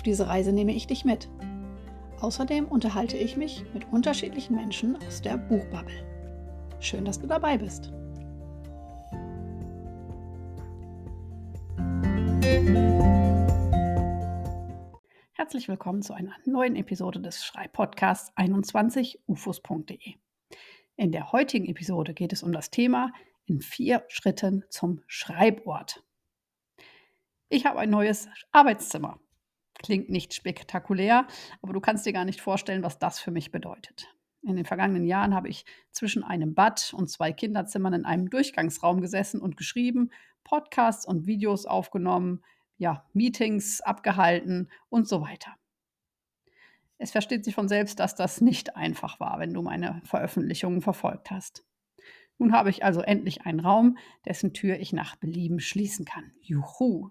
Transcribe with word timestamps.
Auf 0.00 0.04
diese 0.04 0.28
Reise 0.28 0.50
nehme 0.50 0.72
ich 0.72 0.86
dich 0.86 1.04
mit. 1.04 1.28
Außerdem 2.22 2.64
unterhalte 2.64 3.18
ich 3.18 3.36
mich 3.36 3.66
mit 3.74 3.92
unterschiedlichen 3.92 4.56
Menschen 4.56 4.96
aus 5.06 5.20
der 5.20 5.36
Buchbubble. 5.36 5.92
Schön, 6.80 7.04
dass 7.04 7.20
du 7.20 7.26
dabei 7.26 7.58
bist. 7.58 7.92
Herzlich 15.34 15.68
willkommen 15.68 16.00
zu 16.00 16.14
einer 16.14 16.34
neuen 16.46 16.76
Episode 16.76 17.20
des 17.20 17.44
Schreibpodcasts 17.44 18.34
21ufos.de. 18.38 20.14
In 20.96 21.12
der 21.12 21.30
heutigen 21.32 21.66
Episode 21.66 22.14
geht 22.14 22.32
es 22.32 22.42
um 22.42 22.52
das 22.52 22.70
Thema 22.70 23.12
in 23.44 23.60
vier 23.60 24.06
Schritten 24.08 24.64
zum 24.70 25.02
Schreibort. 25.06 26.02
Ich 27.50 27.66
habe 27.66 27.80
ein 27.80 27.90
neues 27.90 28.28
Arbeitszimmer. 28.50 29.20
Klingt 29.82 30.10
nicht 30.10 30.34
spektakulär, 30.34 31.26
aber 31.62 31.72
du 31.72 31.80
kannst 31.80 32.04
dir 32.04 32.12
gar 32.12 32.26
nicht 32.26 32.42
vorstellen, 32.42 32.82
was 32.82 32.98
das 32.98 33.18
für 33.18 33.30
mich 33.30 33.50
bedeutet. 33.50 34.14
In 34.42 34.56
den 34.56 34.66
vergangenen 34.66 35.06
Jahren 35.06 35.34
habe 35.34 35.48
ich 35.48 35.64
zwischen 35.90 36.22
einem 36.22 36.54
Bad 36.54 36.92
und 36.94 37.08
zwei 37.08 37.32
Kinderzimmern 37.32 37.94
in 37.94 38.04
einem 38.04 38.28
Durchgangsraum 38.28 39.00
gesessen 39.00 39.40
und 39.40 39.56
geschrieben, 39.56 40.10
Podcasts 40.44 41.06
und 41.06 41.26
Videos 41.26 41.64
aufgenommen, 41.64 42.42
ja, 42.76 43.06
Meetings 43.14 43.80
abgehalten 43.80 44.70
und 44.90 45.08
so 45.08 45.22
weiter. 45.22 45.56
Es 46.98 47.10
versteht 47.10 47.46
sich 47.46 47.54
von 47.54 47.68
selbst, 47.68 48.00
dass 48.00 48.14
das 48.14 48.42
nicht 48.42 48.76
einfach 48.76 49.18
war, 49.18 49.38
wenn 49.38 49.54
du 49.54 49.62
meine 49.62 50.02
Veröffentlichungen 50.04 50.82
verfolgt 50.82 51.30
hast. 51.30 51.64
Nun 52.36 52.52
habe 52.52 52.68
ich 52.68 52.84
also 52.84 53.00
endlich 53.00 53.46
einen 53.46 53.60
Raum, 53.60 53.96
dessen 54.26 54.52
Tür 54.52 54.78
ich 54.78 54.92
nach 54.92 55.16
Belieben 55.16 55.60
schließen 55.60 56.04
kann. 56.04 56.32
Juhu! 56.42 57.10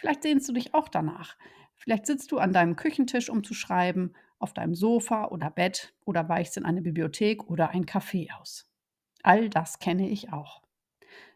Vielleicht 0.00 0.22
sehnst 0.22 0.48
du 0.48 0.54
dich 0.54 0.72
auch 0.72 0.88
danach. 0.88 1.36
Vielleicht 1.74 2.06
sitzt 2.06 2.32
du 2.32 2.38
an 2.38 2.54
deinem 2.54 2.74
Küchentisch, 2.74 3.28
um 3.28 3.44
zu 3.44 3.52
schreiben, 3.52 4.14
auf 4.38 4.54
deinem 4.54 4.74
Sofa 4.74 5.26
oder 5.26 5.50
Bett 5.50 5.92
oder 6.06 6.26
weichst 6.26 6.56
in 6.56 6.64
eine 6.64 6.80
Bibliothek 6.80 7.50
oder 7.50 7.68
ein 7.68 7.84
Café 7.84 8.32
aus. 8.32 8.66
All 9.22 9.50
das 9.50 9.78
kenne 9.78 10.08
ich 10.08 10.32
auch. 10.32 10.62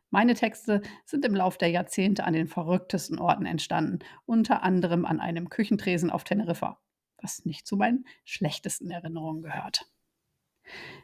Meine 0.09 0.33
Texte 0.33 0.81
sind 1.05 1.27
im 1.27 1.35
Lauf 1.35 1.59
der 1.59 1.69
Jahrzehnte 1.69 2.25
an 2.25 2.33
den 2.33 2.47
verrücktesten 2.47 3.19
Orten 3.19 3.45
entstanden, 3.45 3.99
unter 4.25 4.63
anderem 4.63 5.05
an 5.05 5.21
einem 5.21 5.51
Küchentresen 5.51 6.09
auf 6.09 6.25
Teneriffa, 6.25 6.81
was 7.21 7.45
nicht 7.45 7.67
zu 7.67 7.77
meinen 7.77 8.07
schlechtesten 8.25 8.91
Erinnerungen 8.91 9.43
gehört. 9.43 9.91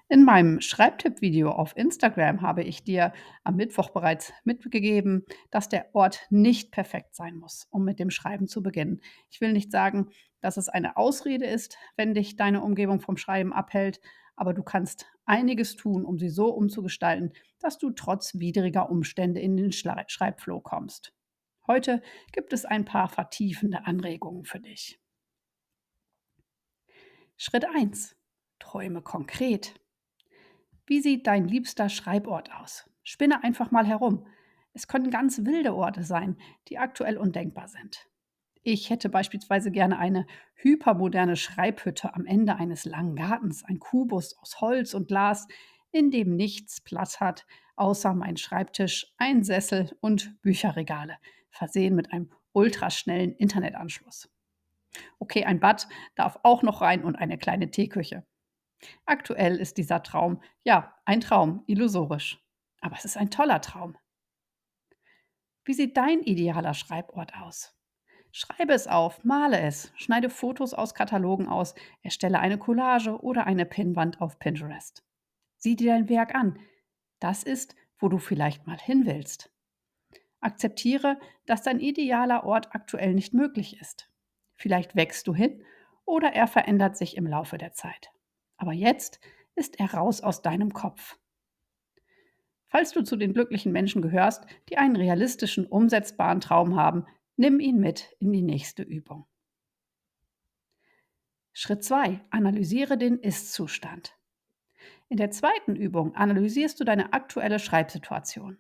In 0.09 0.25
meinem 0.25 0.61
Schreibtipp-Video 0.61 1.51
auf 1.51 1.77
Instagram 1.77 2.43
habe 2.43 2.65
ich 2.65 2.83
dir 2.83 3.13
am 3.45 3.57
Mittwoch 3.57 3.91
bereits 3.91 4.33
mitgegeben, 4.43 5.25
dass 5.51 5.69
der 5.69 5.95
Ort 5.95 6.21
nicht 6.31 6.73
perfekt 6.73 7.15
sein 7.15 7.37
muss, 7.37 7.69
um 7.71 7.85
mit 7.85 8.01
dem 8.01 8.11
Schreiben 8.11 8.49
zu 8.49 8.63
beginnen. 8.63 9.01
Ich 9.31 9.41
will 9.41 9.53
nicht 9.53 9.71
sagen, 9.71 10.11
dass 10.41 10.57
es 10.57 10.69
eine 10.69 10.97
Ausrede 10.97 11.47
ist, 11.47 11.77
wenn 11.97 12.15
dich 12.15 12.35
deine 12.35 12.63
Umgebung 12.63 13.01
vom 13.01 13.17
Schreiben 13.17 13.53
abhält, 13.53 14.01
aber 14.35 14.53
du 14.53 14.63
kannst 14.63 15.07
einiges 15.27 15.77
tun, 15.77 16.05
um 16.05 16.19
sie 16.19 16.31
so 16.31 16.49
umzugestalten, 16.49 17.33
dass 17.61 17.79
du 17.79 17.91
trotz 17.91 18.35
widriger 18.39 18.91
Umstände 18.91 19.39
in 19.39 19.57
den 19.57 19.71
Schreibflow 19.71 20.61
kommst. 20.61 21.13
Heute 21.67 22.03
gibt 22.33 22.53
es 22.53 22.65
ein 22.65 22.85
paar 22.85 23.09
vertiefende 23.09 23.87
Anregungen 23.87 24.45
für 24.45 24.59
dich. 24.59 24.99
Schritt 27.37 27.65
1. 27.65 28.17
Träume 28.71 29.03
konkret. 29.03 29.75
Wie 30.87 31.01
sieht 31.01 31.27
dein 31.27 31.49
liebster 31.49 31.89
Schreibort 31.89 32.53
aus? 32.53 32.89
Spinne 33.03 33.43
einfach 33.43 33.73
mal 33.73 33.85
herum. 33.85 34.29
Es 34.75 34.87
können 34.87 35.11
ganz 35.11 35.45
wilde 35.45 35.75
Orte 35.75 36.05
sein, 36.05 36.37
die 36.69 36.79
aktuell 36.79 37.19
undenkbar 37.19 37.67
sind. 37.67 38.09
Ich 38.63 38.89
hätte 38.89 39.09
beispielsweise 39.09 39.73
gerne 39.73 39.99
eine 39.99 40.25
hypermoderne 40.55 41.35
Schreibhütte 41.35 42.15
am 42.15 42.27
Ende 42.27 42.55
eines 42.55 42.85
langen 42.85 43.17
Gartens, 43.17 43.65
ein 43.65 43.81
Kubus 43.81 44.39
aus 44.39 44.61
Holz 44.61 44.95
und 44.95 45.09
Glas, 45.09 45.49
in 45.91 46.13
dem 46.13 46.37
nichts 46.37 46.81
Platz 46.81 47.19
hat, 47.19 47.47
außer 47.75 48.15
mein 48.15 48.37
Schreibtisch, 48.37 49.13
ein 49.17 49.43
Sessel 49.43 49.91
und 50.01 50.41
Bücherregale, 50.43 51.17
versehen 51.51 51.97
mit 51.97 52.13
einem 52.13 52.31
ultraschnellen 52.53 53.35
Internetanschluss. 53.35 54.31
Okay, 55.19 55.45
ein 55.45 55.59
Bad 55.59 55.89
darf 56.15 56.39
auch 56.45 56.63
noch 56.63 56.83
rein 56.83 57.03
und 57.03 57.17
eine 57.17 57.37
kleine 57.37 57.73
Teeküche. 57.73 58.25
Aktuell 59.05 59.57
ist 59.57 59.77
dieser 59.77 60.03
Traum, 60.03 60.43
ja, 60.65 60.95
ein 61.05 61.21
Traum, 61.21 61.65
illusorisch. 61.67 62.43
Aber 62.81 62.97
es 62.97 63.05
ist 63.05 63.17
ein 63.17 63.31
toller 63.31 63.61
Traum. 63.61 63.97
Wie 65.65 65.75
sieht 65.75 65.97
dein 65.97 66.23
idealer 66.23 66.75
Schreibort 66.75 67.35
aus? 67.37 67.77
Schreibe 68.33 68.73
es 68.73 68.87
auf, 68.87 69.25
male 69.25 69.61
es, 69.61 69.93
schneide 69.97 70.31
Fotos 70.31 70.73
aus 70.73 70.95
Katalogen 70.95 71.49
aus, 71.49 71.75
erstelle 72.03 72.39
eine 72.39 72.59
Collage 72.59 73.21
oder 73.21 73.47
eine 73.47 73.67
Pinnwand 73.67 74.21
auf 74.21 74.39
Pinterest. 74.39 75.05
Sieh 75.57 75.77
dir 75.77 75.93
dein 75.93 76.09
Werk 76.09 76.35
an. 76.35 76.59
Das 77.19 77.43
ist, 77.43 77.75
wo 77.99 78.09
du 78.09 78.19
vielleicht 78.19 78.67
mal 78.67 78.79
hin 78.79 79.05
willst. 79.05 79.53
Akzeptiere, 80.41 81.19
dass 81.45 81.63
dein 81.63 81.81
idealer 81.81 82.45
Ort 82.45 82.75
aktuell 82.75 83.15
nicht 83.15 83.35
möglich 83.35 83.79
ist. 83.81 84.09
Vielleicht 84.55 84.97
wächst 84.97 85.27
du 85.27 85.35
hin 85.35 85.65
oder 86.05 86.33
er 86.33 86.47
verändert 86.47 86.97
sich 86.97 87.17
im 87.17 87.27
Laufe 87.27 87.59
der 87.59 87.73
Zeit. 87.73 88.11
Aber 88.61 88.75
jetzt 88.75 89.21
ist 89.55 89.81
er 89.81 89.95
raus 89.95 90.21
aus 90.21 90.43
deinem 90.43 90.75
Kopf. 90.75 91.19
Falls 92.69 92.93
du 92.93 93.03
zu 93.03 93.17
den 93.17 93.33
glücklichen 93.33 93.73
Menschen 93.73 94.03
gehörst, 94.03 94.45
die 94.69 94.77
einen 94.77 94.97
realistischen, 94.97 95.67
umsetzbaren 95.67 96.43
Traum 96.43 96.77
haben, 96.77 97.07
nimm 97.37 97.59
ihn 97.59 97.81
mit 97.81 98.15
in 98.21 98.33
die 98.33 98.43
nächste 98.43 98.83
Übung. 98.83 99.25
Schritt 101.55 101.83
2. 101.83 102.21
Analysiere 102.29 102.99
den 102.99 103.19
Ist-Zustand. 103.19 104.15
In 105.09 105.17
der 105.17 105.31
zweiten 105.31 105.75
Übung 105.75 106.15
analysierst 106.15 106.79
du 106.79 106.85
deine 106.85 107.15
aktuelle 107.15 107.61
Schreibsituation. 107.61 108.59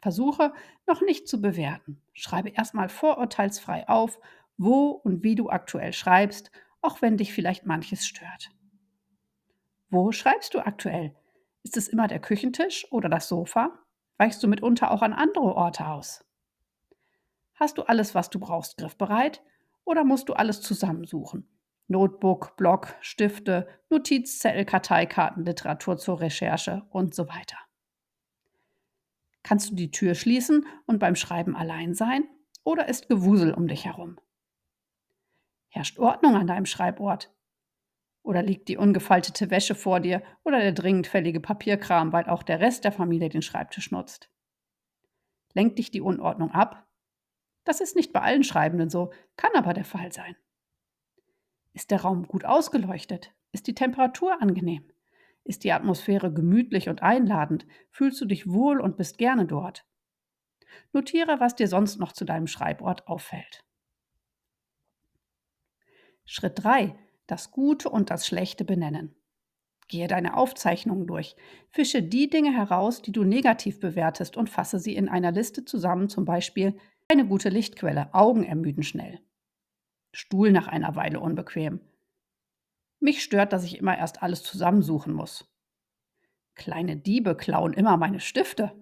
Versuche 0.00 0.54
noch 0.86 1.02
nicht 1.02 1.28
zu 1.28 1.42
bewerten. 1.42 2.00
Schreibe 2.14 2.48
erstmal 2.48 2.88
vorurteilsfrei 2.88 3.86
auf, 3.86 4.18
wo 4.56 4.88
und 4.88 5.22
wie 5.22 5.34
du 5.34 5.50
aktuell 5.50 5.92
schreibst, 5.92 6.50
auch 6.80 7.02
wenn 7.02 7.18
dich 7.18 7.34
vielleicht 7.34 7.66
manches 7.66 8.06
stört. 8.06 8.50
Wo 9.92 10.10
schreibst 10.10 10.54
du 10.54 10.60
aktuell? 10.60 11.14
Ist 11.64 11.76
es 11.76 11.86
immer 11.86 12.08
der 12.08 12.18
Küchentisch 12.18 12.90
oder 12.90 13.10
das 13.10 13.28
Sofa? 13.28 13.78
Weichst 14.16 14.42
du 14.42 14.48
mitunter 14.48 14.90
auch 14.90 15.02
an 15.02 15.12
andere 15.12 15.54
Orte 15.54 15.86
aus? 15.86 16.24
Hast 17.56 17.76
du 17.76 17.82
alles, 17.82 18.14
was 18.14 18.30
du 18.30 18.40
brauchst, 18.40 18.78
griffbereit? 18.78 19.42
Oder 19.84 20.02
musst 20.04 20.30
du 20.30 20.32
alles 20.32 20.62
zusammensuchen? 20.62 21.46
Notebook, 21.88 22.56
Block, 22.56 22.94
Stifte, 23.02 23.68
Notizzettel, 23.90 24.64
Karteikarten, 24.64 25.44
Literatur 25.44 25.98
zur 25.98 26.20
Recherche 26.20 26.86
und 26.88 27.14
so 27.14 27.28
weiter. 27.28 27.58
Kannst 29.42 29.72
du 29.72 29.74
die 29.74 29.90
Tür 29.90 30.14
schließen 30.14 30.66
und 30.86 31.00
beim 31.00 31.16
Schreiben 31.16 31.54
allein 31.54 31.92
sein? 31.92 32.24
Oder 32.64 32.88
ist 32.88 33.10
Gewusel 33.10 33.52
um 33.52 33.68
dich 33.68 33.84
herum? 33.84 34.18
Herrscht 35.68 35.98
Ordnung 35.98 36.34
an 36.34 36.46
deinem 36.46 36.64
Schreibort? 36.64 37.30
Oder 38.22 38.42
liegt 38.42 38.68
die 38.68 38.76
ungefaltete 38.76 39.50
Wäsche 39.50 39.74
vor 39.74 40.00
dir 40.00 40.22
oder 40.44 40.60
der 40.60 40.72
dringend 40.72 41.06
fällige 41.06 41.40
Papierkram, 41.40 42.12
weil 42.12 42.26
auch 42.26 42.42
der 42.42 42.60
Rest 42.60 42.84
der 42.84 42.92
Familie 42.92 43.28
den 43.28 43.42
Schreibtisch 43.42 43.90
nutzt? 43.90 44.30
Lenkt 45.54 45.78
dich 45.78 45.90
die 45.90 46.00
Unordnung 46.00 46.52
ab? 46.52 46.86
Das 47.64 47.80
ist 47.80 47.96
nicht 47.96 48.12
bei 48.12 48.20
allen 48.20 48.44
Schreibenden 48.44 48.90
so, 48.90 49.12
kann 49.36 49.52
aber 49.54 49.74
der 49.74 49.84
Fall 49.84 50.12
sein. 50.12 50.36
Ist 51.72 51.90
der 51.90 52.02
Raum 52.02 52.26
gut 52.26 52.44
ausgeleuchtet? 52.44 53.32
Ist 53.50 53.66
die 53.66 53.74
Temperatur 53.74 54.40
angenehm? 54.40 54.90
Ist 55.44 55.64
die 55.64 55.72
Atmosphäre 55.72 56.32
gemütlich 56.32 56.88
und 56.88 57.02
einladend? 57.02 57.66
Fühlst 57.90 58.20
du 58.20 58.24
dich 58.24 58.48
wohl 58.48 58.80
und 58.80 58.96
bist 58.96 59.18
gerne 59.18 59.46
dort? 59.46 59.84
Notiere, 60.92 61.40
was 61.40 61.56
dir 61.56 61.68
sonst 61.68 61.98
noch 61.98 62.12
zu 62.12 62.24
deinem 62.24 62.46
Schreibort 62.46 63.08
auffällt. 63.08 63.64
Schritt 66.24 66.62
3 66.62 66.96
das 67.26 67.50
Gute 67.50 67.88
und 67.88 68.10
das 68.10 68.26
Schlechte 68.26 68.64
benennen. 68.64 69.14
Gehe 69.88 70.08
deine 70.08 70.36
Aufzeichnungen 70.36 71.06
durch. 71.06 71.36
Fische 71.70 72.02
die 72.02 72.30
Dinge 72.30 72.52
heraus, 72.52 73.02
die 73.02 73.12
du 73.12 73.24
negativ 73.24 73.78
bewertest 73.78 74.36
und 74.36 74.48
fasse 74.48 74.78
sie 74.78 74.96
in 74.96 75.08
einer 75.08 75.32
Liste 75.32 75.64
zusammen, 75.64 76.08
zum 76.08 76.24
Beispiel 76.24 76.78
eine 77.08 77.26
gute 77.26 77.50
Lichtquelle, 77.50 78.12
Augen 78.14 78.44
ermüden 78.44 78.82
schnell. 78.82 79.20
Stuhl 80.12 80.50
nach 80.52 80.66
einer 80.66 80.96
Weile 80.96 81.20
unbequem. 81.20 81.80
Mich 83.00 83.22
stört, 83.22 83.52
dass 83.52 83.64
ich 83.64 83.78
immer 83.78 83.98
erst 83.98 84.22
alles 84.22 84.42
zusammensuchen 84.42 85.12
muss. 85.12 85.52
Kleine 86.54 86.96
Diebe 86.96 87.36
klauen 87.36 87.72
immer 87.72 87.96
meine 87.96 88.20
Stifte. 88.20 88.72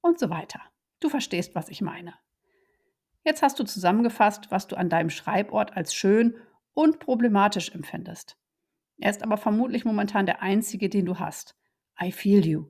Und 0.00 0.18
so 0.18 0.30
weiter. 0.30 0.60
Du 1.00 1.08
verstehst, 1.08 1.54
was 1.54 1.68
ich 1.68 1.80
meine. 1.80 2.14
Jetzt 3.24 3.42
hast 3.42 3.58
du 3.58 3.64
zusammengefasst, 3.64 4.50
was 4.50 4.68
du 4.68 4.76
an 4.76 4.88
deinem 4.88 5.10
Schreibort 5.10 5.76
als 5.76 5.94
schön 5.94 6.34
und 6.78 7.00
problematisch 7.00 7.74
empfindest. 7.74 8.38
Er 8.98 9.10
ist 9.10 9.24
aber 9.24 9.36
vermutlich 9.36 9.84
momentan 9.84 10.26
der 10.26 10.42
einzige, 10.42 10.88
den 10.88 11.06
du 11.06 11.18
hast. 11.18 11.56
I 12.00 12.12
feel 12.12 12.46
you. 12.46 12.66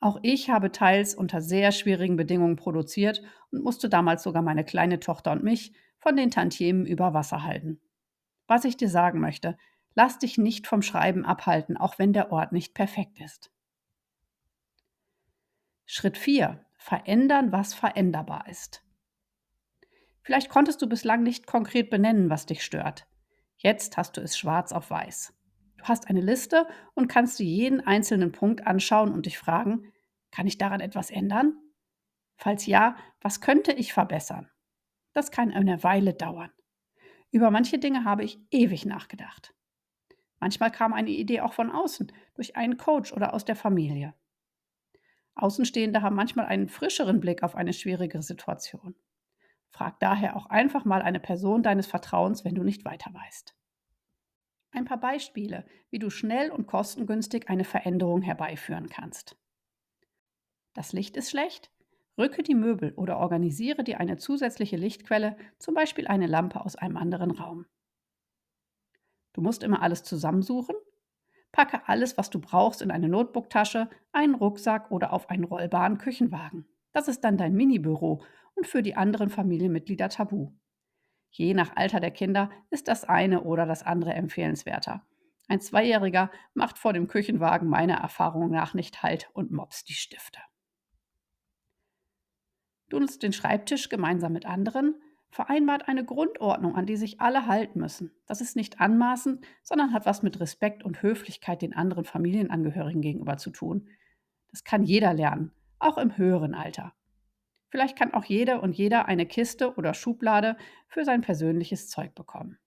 Auch 0.00 0.18
ich 0.22 0.50
habe 0.50 0.72
teils 0.72 1.14
unter 1.14 1.40
sehr 1.40 1.70
schwierigen 1.70 2.16
Bedingungen 2.16 2.56
produziert 2.56 3.22
und 3.52 3.62
musste 3.62 3.88
damals 3.88 4.24
sogar 4.24 4.42
meine 4.42 4.64
kleine 4.64 4.98
Tochter 4.98 5.30
und 5.30 5.44
mich 5.44 5.76
von 6.00 6.16
den 6.16 6.32
Tantiemen 6.32 6.86
über 6.86 7.14
Wasser 7.14 7.44
halten. 7.44 7.80
Was 8.48 8.64
ich 8.64 8.76
dir 8.76 8.88
sagen 8.88 9.20
möchte, 9.20 9.56
lass 9.94 10.18
dich 10.18 10.38
nicht 10.38 10.66
vom 10.66 10.82
Schreiben 10.82 11.24
abhalten, 11.24 11.76
auch 11.76 12.00
wenn 12.00 12.12
der 12.12 12.32
Ort 12.32 12.50
nicht 12.50 12.74
perfekt 12.74 13.20
ist. 13.20 13.52
Schritt 15.86 16.18
4. 16.18 16.66
Verändern, 16.78 17.52
was 17.52 17.74
veränderbar 17.74 18.48
ist. 18.48 18.82
Vielleicht 20.22 20.48
konntest 20.48 20.82
du 20.82 20.88
bislang 20.88 21.22
nicht 21.22 21.46
konkret 21.46 21.90
benennen, 21.90 22.28
was 22.28 22.44
dich 22.46 22.64
stört. 22.64 23.06
Jetzt 23.62 23.96
hast 23.96 24.16
du 24.16 24.20
es 24.20 24.36
schwarz 24.36 24.72
auf 24.72 24.90
weiß. 24.90 25.32
Du 25.76 25.84
hast 25.84 26.08
eine 26.10 26.20
Liste 26.20 26.66
und 26.94 27.06
kannst 27.06 27.38
dir 27.38 27.46
jeden 27.46 27.80
einzelnen 27.80 28.32
Punkt 28.32 28.66
anschauen 28.66 29.12
und 29.12 29.26
dich 29.26 29.38
fragen, 29.38 29.92
kann 30.32 30.48
ich 30.48 30.58
daran 30.58 30.80
etwas 30.80 31.12
ändern? 31.12 31.56
Falls 32.36 32.66
ja, 32.66 32.96
was 33.20 33.40
könnte 33.40 33.70
ich 33.70 33.92
verbessern? 33.92 34.50
Das 35.12 35.30
kann 35.30 35.52
eine 35.52 35.84
Weile 35.84 36.12
dauern. 36.12 36.50
Über 37.30 37.52
manche 37.52 37.78
Dinge 37.78 38.04
habe 38.04 38.24
ich 38.24 38.40
ewig 38.50 38.84
nachgedacht. 38.84 39.54
Manchmal 40.40 40.72
kam 40.72 40.92
eine 40.92 41.10
Idee 41.10 41.40
auch 41.40 41.52
von 41.52 41.70
außen, 41.70 42.10
durch 42.34 42.56
einen 42.56 42.78
Coach 42.78 43.12
oder 43.12 43.32
aus 43.32 43.44
der 43.44 43.54
Familie. 43.54 44.12
Außenstehende 45.36 46.02
haben 46.02 46.16
manchmal 46.16 46.46
einen 46.46 46.68
frischeren 46.68 47.20
Blick 47.20 47.44
auf 47.44 47.54
eine 47.54 47.72
schwierige 47.72 48.22
Situation. 48.22 48.96
Frag 49.72 49.98
daher 50.00 50.36
auch 50.36 50.46
einfach 50.46 50.84
mal 50.84 51.02
eine 51.02 51.18
Person 51.18 51.62
deines 51.62 51.86
Vertrauens, 51.86 52.44
wenn 52.44 52.54
du 52.54 52.62
nicht 52.62 52.84
weiter 52.84 53.12
weißt. 53.12 53.56
Ein 54.70 54.84
paar 54.84 55.00
Beispiele, 55.00 55.66
wie 55.90 55.98
du 55.98 56.10
schnell 56.10 56.50
und 56.50 56.66
kostengünstig 56.66 57.48
eine 57.48 57.64
Veränderung 57.64 58.22
herbeiführen 58.22 58.88
kannst. 58.88 59.36
Das 60.74 60.92
Licht 60.92 61.16
ist 61.16 61.30
schlecht? 61.30 61.70
Rücke 62.18 62.42
die 62.42 62.54
Möbel 62.54 62.92
oder 62.94 63.18
organisiere 63.18 63.82
dir 63.84 63.98
eine 63.98 64.18
zusätzliche 64.18 64.76
Lichtquelle, 64.76 65.36
zum 65.58 65.74
Beispiel 65.74 66.06
eine 66.06 66.26
Lampe 66.26 66.60
aus 66.60 66.76
einem 66.76 66.98
anderen 66.98 67.30
Raum. 67.30 67.66
Du 69.32 69.40
musst 69.40 69.62
immer 69.62 69.80
alles 69.80 70.02
zusammensuchen? 70.02 70.76
Packe 71.50 71.86
alles, 71.86 72.18
was 72.18 72.28
du 72.28 72.40
brauchst, 72.40 72.82
in 72.82 72.90
eine 72.90 73.08
Notebooktasche, 73.08 73.88
einen 74.12 74.34
Rucksack 74.34 74.90
oder 74.90 75.12
auf 75.12 75.30
einen 75.30 75.44
rollbaren 75.44 75.98
Küchenwagen. 75.98 76.66
Das 76.92 77.08
ist 77.08 77.24
dann 77.24 77.38
dein 77.38 77.54
Minibüro 77.54 78.22
und 78.54 78.66
für 78.66 78.82
die 78.82 78.96
anderen 78.96 79.30
Familienmitglieder 79.30 80.08
tabu. 80.08 80.52
Je 81.30 81.54
nach 81.54 81.76
Alter 81.76 82.00
der 82.00 82.10
Kinder 82.10 82.50
ist 82.70 82.88
das 82.88 83.04
eine 83.04 83.42
oder 83.42 83.66
das 83.66 83.82
andere 83.82 84.12
empfehlenswerter. 84.12 85.06
Ein 85.48 85.60
Zweijähriger 85.60 86.30
macht 86.54 86.78
vor 86.78 86.92
dem 86.92 87.08
Küchenwagen 87.08 87.68
meiner 87.68 87.96
Erfahrung 87.96 88.50
nach 88.50 88.74
nicht 88.74 89.02
Halt 89.02 89.30
und 89.32 89.50
mobst 89.50 89.88
die 89.88 89.94
Stifte. 89.94 90.38
Du 92.88 92.98
nutzt 92.98 93.22
den 93.22 93.32
Schreibtisch 93.32 93.88
gemeinsam 93.88 94.34
mit 94.34 94.44
anderen, 94.44 94.94
vereinbart 95.30 95.88
eine 95.88 96.04
Grundordnung, 96.04 96.76
an 96.76 96.84
die 96.84 96.96
sich 96.96 97.20
alle 97.22 97.46
halten 97.46 97.80
müssen. 97.80 98.12
Das 98.26 98.42
ist 98.42 98.54
nicht 98.54 98.80
anmaßend, 98.80 99.44
sondern 99.62 99.94
hat 99.94 100.04
was 100.04 100.22
mit 100.22 100.38
Respekt 100.40 100.84
und 100.84 101.02
Höflichkeit 101.02 101.62
den 101.62 101.72
anderen 101.72 102.04
Familienangehörigen 102.04 103.00
gegenüber 103.00 103.38
zu 103.38 103.50
tun. 103.50 103.88
Das 104.50 104.62
kann 104.64 104.82
jeder 104.82 105.14
lernen, 105.14 105.52
auch 105.78 105.96
im 105.96 106.18
höheren 106.18 106.54
Alter. 106.54 106.92
Vielleicht 107.72 107.96
kann 107.96 108.12
auch 108.12 108.26
jede 108.26 108.60
und 108.60 108.76
jeder 108.76 109.06
eine 109.06 109.24
Kiste 109.24 109.76
oder 109.76 109.94
Schublade 109.94 110.58
für 110.88 111.06
sein 111.06 111.22
persönliches 111.22 111.88
Zeug 111.88 112.14
bekommen. 112.14 112.58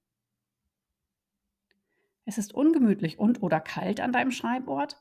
Es 2.25 2.39
ist 2.39 2.55
ungemütlich 2.55 3.19
und 3.19 3.43
oder 3.43 3.59
kalt 3.59 3.99
an 3.99 4.11
deinem 4.11 4.31
Schreibort? 4.31 4.99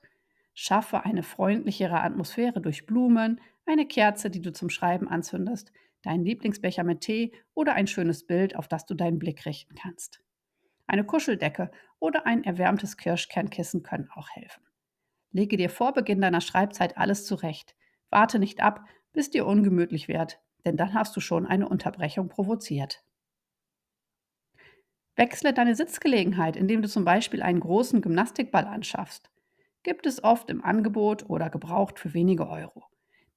Schaffe 0.52 1.06
eine 1.06 1.22
freundlichere 1.22 2.02
Atmosphäre 2.02 2.60
durch 2.60 2.84
Blumen, 2.84 3.40
eine 3.64 3.86
Kerze, 3.86 4.28
die 4.28 4.42
du 4.42 4.52
zum 4.52 4.68
Schreiben 4.68 5.08
anzündest, 5.08 5.72
deinen 6.02 6.26
Lieblingsbecher 6.26 6.84
mit 6.84 7.00
Tee 7.00 7.32
oder 7.54 7.72
ein 7.72 7.86
schönes 7.86 8.26
Bild, 8.26 8.56
auf 8.56 8.68
das 8.68 8.84
du 8.84 8.92
deinen 8.92 9.18
Blick 9.18 9.46
richten 9.46 9.74
kannst. 9.74 10.20
Eine 10.86 11.04
Kuscheldecke 11.04 11.70
oder 11.98 12.26
ein 12.26 12.44
erwärmtes 12.44 12.98
Kirschkernkissen 12.98 13.82
können 13.82 14.10
auch 14.14 14.28
helfen. 14.28 14.64
Lege 15.32 15.56
dir 15.56 15.70
vor 15.70 15.94
Beginn 15.94 16.20
deiner 16.20 16.42
Schreibzeit 16.42 16.98
alles 16.98 17.24
zurecht. 17.24 17.74
Warte 18.10 18.38
nicht 18.38 18.60
ab, 18.60 18.84
bis 19.14 19.30
dir 19.30 19.46
ungemütlich 19.46 20.08
wird, 20.08 20.40
denn 20.66 20.76
dann 20.76 20.92
hast 20.92 21.16
du 21.16 21.20
schon 21.20 21.46
eine 21.46 21.68
Unterbrechung 21.68 22.28
provoziert. 22.28 23.02
Wechsle 25.16 25.54
deine 25.54 25.76
Sitzgelegenheit, 25.76 26.56
indem 26.56 26.82
du 26.82 26.88
zum 26.88 27.04
Beispiel 27.04 27.40
einen 27.40 27.60
großen 27.60 28.02
Gymnastikball 28.02 28.66
anschaffst. 28.66 29.30
Gibt 29.84 30.06
es 30.06 30.22
oft 30.22 30.50
im 30.50 30.64
Angebot 30.64 31.30
oder 31.30 31.50
gebraucht 31.50 31.98
für 31.98 32.14
wenige 32.14 32.48
Euro. 32.48 32.84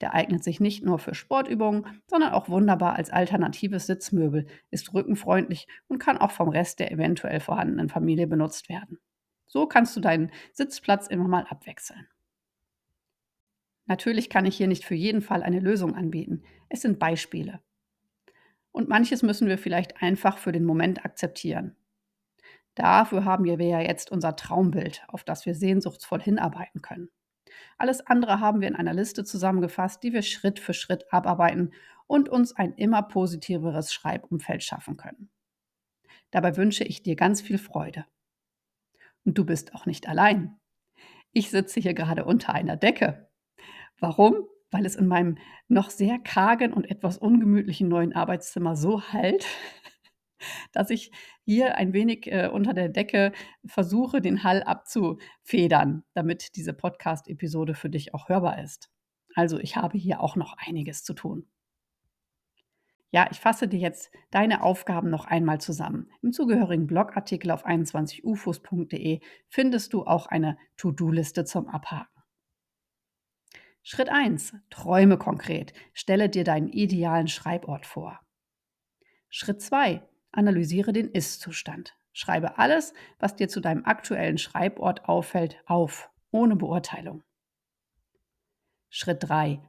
Der 0.01 0.13
eignet 0.13 0.43
sich 0.43 0.59
nicht 0.59 0.83
nur 0.83 0.99
für 0.99 1.13
Sportübungen, 1.13 2.01
sondern 2.07 2.33
auch 2.33 2.49
wunderbar 2.49 2.95
als 2.95 3.09
alternatives 3.09 3.87
Sitzmöbel, 3.87 4.47
ist 4.71 4.93
rückenfreundlich 4.93 5.67
und 5.87 5.99
kann 5.99 6.17
auch 6.17 6.31
vom 6.31 6.49
Rest 6.49 6.79
der 6.79 6.91
eventuell 6.91 7.39
vorhandenen 7.39 7.89
Familie 7.89 8.27
benutzt 8.27 8.69
werden. 8.69 8.99
So 9.47 9.67
kannst 9.67 9.95
du 9.95 9.99
deinen 9.99 10.31
Sitzplatz 10.53 11.07
immer 11.07 11.27
mal 11.27 11.45
abwechseln. 11.47 12.07
Natürlich 13.87 14.29
kann 14.29 14.45
ich 14.45 14.57
hier 14.57 14.67
nicht 14.67 14.85
für 14.85 14.95
jeden 14.95 15.21
Fall 15.21 15.43
eine 15.43 15.59
Lösung 15.59 15.95
anbieten. 15.95 16.43
Es 16.69 16.81
sind 16.81 16.99
Beispiele. 16.99 17.61
Und 18.71 18.89
manches 18.89 19.23
müssen 19.23 19.47
wir 19.47 19.57
vielleicht 19.57 20.01
einfach 20.01 20.37
für 20.37 20.51
den 20.51 20.65
Moment 20.65 21.03
akzeptieren. 21.03 21.75
Dafür 22.75 23.25
haben 23.25 23.45
wir 23.45 23.59
ja 23.59 23.79
jetzt 23.79 24.11
unser 24.11 24.35
Traumbild, 24.35 25.03
auf 25.07 25.23
das 25.23 25.45
wir 25.47 25.55
sehnsuchtsvoll 25.55 26.21
hinarbeiten 26.21 26.81
können. 26.81 27.09
Alles 27.77 28.05
andere 28.05 28.39
haben 28.39 28.61
wir 28.61 28.67
in 28.67 28.75
einer 28.75 28.93
Liste 28.93 29.23
zusammengefasst, 29.23 30.03
die 30.03 30.13
wir 30.13 30.21
Schritt 30.21 30.59
für 30.59 30.73
Schritt 30.73 31.11
abarbeiten 31.11 31.73
und 32.05 32.29
uns 32.29 32.55
ein 32.55 32.73
immer 32.73 33.01
positiveres 33.01 33.93
Schreibumfeld 33.93 34.63
schaffen 34.63 34.97
können. 34.97 35.29
Dabei 36.29 36.57
wünsche 36.57 36.83
ich 36.83 37.01
dir 37.01 37.15
ganz 37.15 37.41
viel 37.41 37.57
Freude. 37.57 38.05
Und 39.23 39.37
du 39.37 39.45
bist 39.45 39.73
auch 39.73 39.85
nicht 39.85 40.07
allein. 40.07 40.59
Ich 41.31 41.49
sitze 41.49 41.79
hier 41.79 41.93
gerade 41.93 42.25
unter 42.25 42.53
einer 42.53 42.77
Decke 42.77 43.26
Warum? 43.99 44.35
Weil 44.69 44.85
es 44.85 44.95
in 44.95 45.07
meinem 45.07 45.37
noch 45.67 45.89
sehr 45.89 46.19
kargen 46.19 46.73
und 46.73 46.89
etwas 46.89 47.17
ungemütlichen 47.17 47.87
neuen 47.87 48.13
Arbeitszimmer 48.13 48.75
so 48.75 49.01
halt, 49.01 49.45
dass 50.71 50.89
ich 50.89 51.11
hier 51.45 51.75
ein 51.75 51.93
wenig 51.93 52.27
äh, 52.31 52.49
unter 52.51 52.73
der 52.73 52.89
Decke 52.89 53.31
versuche, 53.65 54.21
den 54.21 54.43
Hall 54.43 54.63
abzufedern, 54.63 56.03
damit 56.13 56.55
diese 56.55 56.73
Podcast-Episode 56.73 57.73
für 57.75 57.89
dich 57.89 58.13
auch 58.13 58.29
hörbar 58.29 58.61
ist. 58.61 58.89
Also 59.35 59.59
ich 59.59 59.77
habe 59.77 59.97
hier 59.97 60.21
auch 60.21 60.35
noch 60.35 60.55
einiges 60.57 61.03
zu 61.03 61.13
tun. 61.13 61.47
Ja, 63.09 63.27
ich 63.31 63.39
fasse 63.39 63.67
dir 63.69 63.79
jetzt 63.79 64.11
deine 64.31 64.61
Aufgaben 64.63 65.09
noch 65.09 65.25
einmal 65.25 65.61
zusammen. 65.61 66.11
Im 66.21 66.33
zugehörigen 66.33 66.87
Blogartikel 66.87 67.51
auf 67.51 67.65
21ufos.de 67.65 69.21
findest 69.47 69.93
du 69.93 70.05
auch 70.05 70.27
eine 70.27 70.57
To-Do-Liste 70.75 71.45
zum 71.45 71.69
Abhaken. 71.69 72.16
Schritt 73.89 74.09
1. 74.09 74.53
Träume 74.69 75.17
konkret. 75.17 75.71
Stelle 75.93 76.27
dir 76.27 76.43
deinen 76.43 76.67
idealen 76.67 77.29
Schreibort 77.29 77.85
vor. 77.85 78.19
Schritt 79.29 79.61
2. 79.61 80.05
Analysiere 80.33 80.91
den 80.91 81.09
Ist-Zustand. 81.09 81.95
Schreibe 82.11 82.57
alles, 82.57 82.93
was 83.17 83.37
dir 83.37 83.47
zu 83.47 83.61
deinem 83.61 83.85
aktuellen 83.85 84.37
Schreibort 84.37 85.07
auffällt, 85.07 85.63
auf, 85.65 86.09
ohne 86.31 86.57
Beurteilung. 86.57 87.23
Schritt 88.89 89.23
3. 89.23 89.61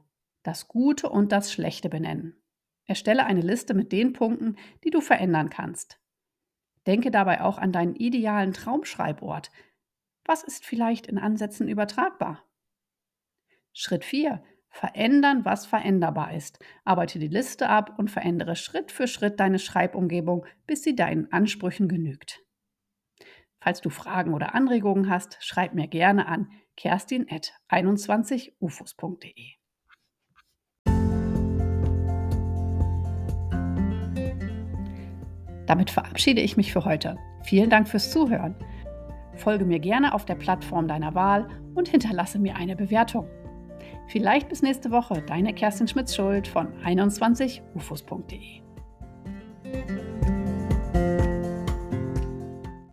Das 0.43 0.67
Gute 0.67 1.07
und 1.07 1.31
das 1.31 1.53
Schlechte 1.53 1.87
benennen. 1.87 2.35
Erstelle 2.83 3.25
eine 3.25 3.39
Liste 3.39 3.73
mit 3.73 3.93
den 3.93 4.11
Punkten, 4.11 4.57
die 4.83 4.89
du 4.89 4.99
verändern 4.99 5.49
kannst. 5.49 5.97
Denke 6.87 7.09
dabei 7.09 7.39
auch 7.39 7.57
an 7.57 7.71
deinen 7.71 7.95
idealen 7.95 8.51
Traumschreibort. 8.51 9.49
Was 10.25 10.43
ist 10.43 10.65
vielleicht 10.65 11.07
in 11.07 11.19
Ansätzen 11.19 11.69
übertragbar? 11.69 12.43
Schritt 13.81 14.03
4. 14.03 14.43
Verändern, 14.69 15.45
was 15.45 15.65
veränderbar 15.65 16.33
ist. 16.33 16.59
Arbeite 16.83 17.17
die 17.17 17.29
Liste 17.29 17.69
ab 17.69 17.97
und 17.97 18.11
verändere 18.11 18.57
Schritt 18.57 18.91
für 18.91 19.07
Schritt 19.07 19.39
deine 19.39 19.57
Schreibumgebung, 19.57 20.45
bis 20.67 20.83
sie 20.83 20.97
deinen 20.97 21.31
Ansprüchen 21.31 21.87
genügt. 21.87 22.43
Falls 23.61 23.79
du 23.79 23.89
Fragen 23.89 24.33
oder 24.33 24.53
Anregungen 24.53 25.09
hast, 25.09 25.37
schreib 25.39 25.75
mir 25.75 25.87
gerne 25.87 26.27
an 26.27 26.51
kerstin.21ufos.de. 26.75 29.53
Damit 35.67 35.89
verabschiede 35.89 36.41
ich 36.41 36.57
mich 36.57 36.73
für 36.73 36.83
heute. 36.83 37.15
Vielen 37.43 37.69
Dank 37.69 37.87
fürs 37.87 38.11
Zuhören. 38.11 38.57
Folge 39.37 39.63
mir 39.63 39.79
gerne 39.79 40.13
auf 40.13 40.25
der 40.25 40.35
Plattform 40.35 40.89
deiner 40.89 41.15
Wahl 41.15 41.47
und 41.75 41.87
hinterlasse 41.87 42.39
mir 42.39 42.57
eine 42.57 42.75
Bewertung. 42.75 43.29
Vielleicht 44.09 44.49
bis 44.49 44.63
nächste 44.63 44.89
Woche, 44.89 45.21
deine 45.21 45.53
Kerstin 45.53 45.87
Schmitz-Schuld 45.87 46.47
von 46.47 46.73
21ufos.de. 46.83 48.61